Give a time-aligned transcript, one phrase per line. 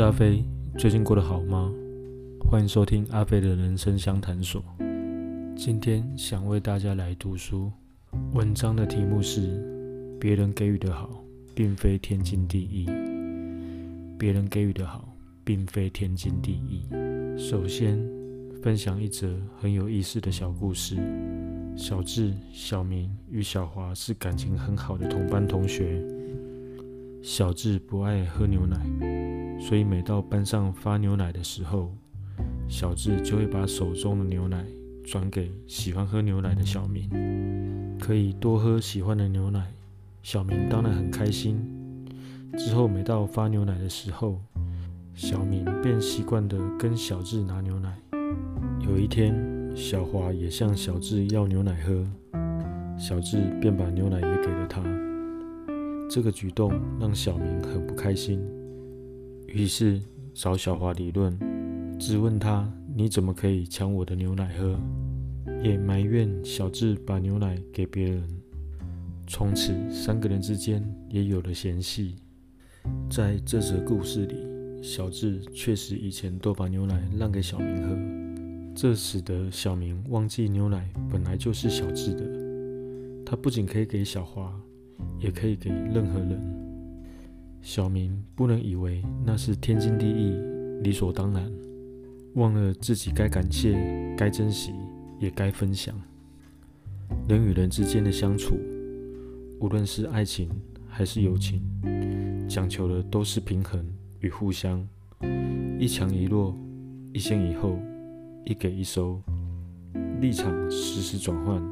[0.00, 0.42] 阿飞，
[0.78, 1.70] 最近过得好吗？
[2.40, 4.64] 欢迎收听阿飞的人生相谈所。
[5.54, 7.70] 今天想为大家来读书，
[8.32, 9.62] 文章的题目是：
[10.18, 11.22] 别人给予的好，
[11.54, 12.86] 并非天经地义。
[14.18, 15.06] 别人给予的好，
[15.44, 16.82] 并非天经地义。
[17.38, 18.02] 首先，
[18.62, 20.96] 分享一则很有意思的小故事。
[21.76, 26.02] 小智、小明与小华是感情很好的同班同学。
[27.22, 28.78] 小智不爱喝牛奶，
[29.60, 31.92] 所以每到班上发牛奶的时候，
[32.68, 34.64] 小智就会把手中的牛奶
[35.04, 37.08] 转给喜欢喝牛奶的小明，
[38.00, 39.66] 可以多喝喜欢的牛奶。
[40.22, 41.60] 小明当然很开心。
[42.58, 44.40] 之后每到发牛奶的时候，
[45.14, 47.96] 小明便习惯地跟小智拿牛奶。
[48.80, 49.34] 有一天，
[49.76, 52.04] 小华也向小智要牛奶喝，
[52.98, 54.82] 小智便把牛奶也给了他。
[56.10, 58.40] 这个举动让小明很不开心，
[59.52, 60.00] 于是
[60.32, 61.36] 找小华理论，
[61.98, 64.78] 质问他：“你怎么可以抢我的牛奶喝？”
[65.62, 68.22] 也埋怨小智把牛奶给别人。
[69.26, 72.16] 从此，三个人之间也有了嫌隙。
[73.10, 74.36] 在这则故事里，
[74.82, 82.24] 小智确实以前都把牛奶让给小明喝，这使得小明忘记牛奶本来就是小智的。
[83.26, 84.58] 他不仅可以给小华。
[85.18, 86.59] 也可以给任何人。
[87.62, 90.34] 小明不能以为那是天经地义、
[90.82, 91.52] 理所当然，
[92.34, 93.78] 忘了自己该感谢、
[94.16, 94.72] 该珍惜，
[95.18, 95.94] 也该分享。
[97.28, 98.56] 人与人之间的相处，
[99.60, 100.48] 无论是爱情
[100.88, 101.62] 还是友情，
[102.48, 103.84] 讲求的都是平衡
[104.20, 104.86] 与互相。
[105.78, 106.56] 一强一弱，
[107.12, 107.78] 一先一后，
[108.44, 109.20] 一给一收，
[110.20, 111.62] 立场时时转换，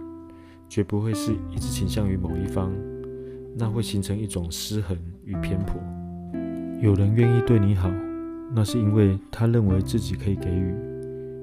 [0.69, 2.71] 绝不会是一直倾向于某一方。
[3.59, 5.81] 那会形成一种失衡与偏颇。
[6.81, 7.91] 有人愿意对你好，
[8.55, 10.73] 那是因为他认为自己可以给予，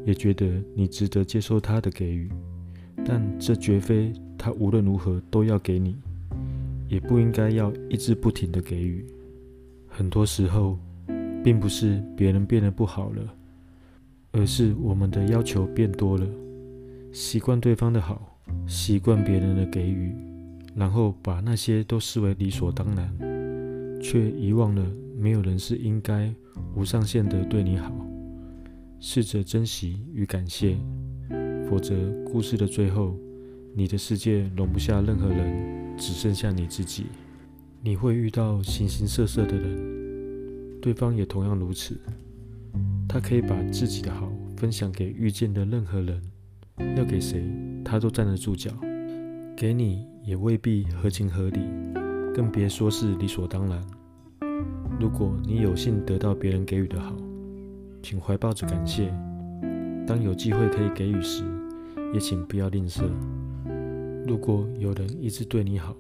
[0.06, 2.31] 也觉得你值得接受他的给予。
[3.04, 5.98] 但这绝非他无论如何都要给你，
[6.88, 9.06] 也不应该要一直不停的给予。
[9.90, 10.80] 很多时候，
[11.44, 13.22] 并不是别人变得不好了，
[14.31, 16.25] 而是我们的要求变多了，
[17.12, 20.16] 习惯对方的好，习惯别人的给予。
[20.75, 24.86] 然后把那些都视为理所当然，却遗忘了
[25.18, 26.34] 没有人是应该
[26.75, 27.91] 无上限的对你好。
[29.00, 30.78] 试着珍惜与感谢，
[31.69, 33.16] 否则故事的最后，
[33.74, 37.06] 你的世界容不下任何人，只剩下你自己。
[37.81, 41.97] 你会遇到形形色色的人，对方也同样如此。
[43.07, 46.22] 他可以把自己的好分享给遇见的任何人，
[46.97, 47.44] 要给谁，
[47.84, 48.72] 他都站得住脚。
[49.56, 50.15] 给你。
[50.25, 51.59] 也未必合情合理，
[52.34, 53.80] 更别说是理所当然。
[55.00, 57.16] 如果你有幸得到别人给予的好，
[58.02, 59.13] 请怀抱着感谢。
[60.08, 61.44] 当有机会可以给予时，
[62.12, 63.03] 也请不要吝啬。
[64.28, 65.96] 如果有人一直对你好，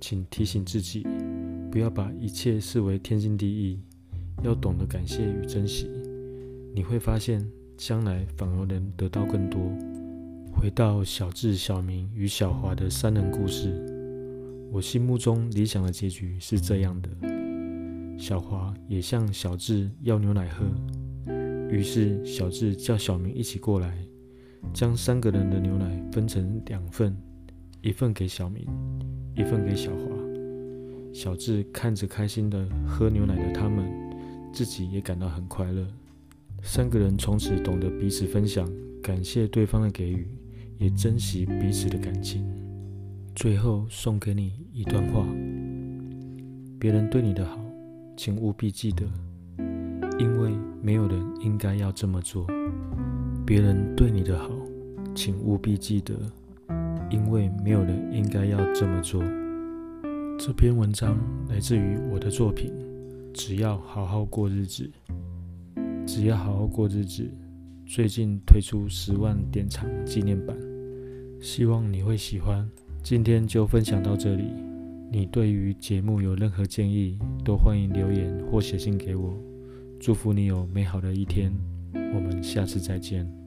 [0.00, 1.06] 请提醒自己，
[1.70, 3.78] 不要把一切视为天经地义，
[4.42, 5.90] 要懂得感谢与珍惜。
[6.74, 7.46] 你会发现，
[7.76, 9.60] 将来反而能得到更多。
[10.52, 13.72] 回到小智、小明与小华的三人故事，
[14.70, 17.08] 我心目中理想的结局是这样的：
[18.18, 20.66] 小华也向小智要牛奶喝，
[21.70, 23.96] 于是小智叫小明一起过来，
[24.74, 27.16] 将三个人的牛奶分成两份，
[27.80, 28.66] 一份给小明，
[29.34, 30.02] 一份给小华。
[31.12, 33.84] 小智看着开心的喝牛奶的他们，
[34.52, 35.86] 自己也感到很快乐。
[36.62, 38.70] 三个人从此懂得彼此分享，
[39.02, 40.28] 感谢对方的给予。
[40.80, 42.42] 也珍惜彼此的感情。
[43.34, 45.26] 最后送给你一段话：
[46.78, 47.60] 别人对你的好，
[48.16, 49.04] 请务必记得，
[50.18, 52.46] 因为没有人应该要这么做。
[53.44, 54.48] 别人对你的好，
[55.14, 56.14] 请务必记得，
[57.10, 59.22] 因为没有人应该要这么做。
[60.38, 61.18] 这篇文章
[61.50, 62.72] 来自于我的作品。
[63.34, 64.90] 只要好好过日子，
[66.06, 67.30] 只要好好过日子。
[67.86, 70.56] 最近推出十万典藏纪念版。
[71.40, 72.68] 希望你会喜欢，
[73.02, 74.44] 今天就分享到这里。
[75.10, 79.34] 你对于节目有任何建议，都欢迎留言或写信给我。
[79.98, 81.50] 祝福你有美好的一天，
[81.94, 83.39] 我们下次再见。